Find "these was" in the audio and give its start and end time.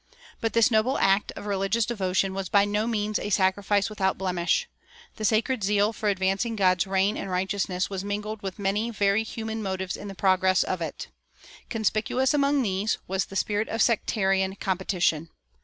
12.63-13.25